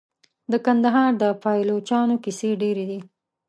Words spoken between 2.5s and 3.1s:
ډیرې دي.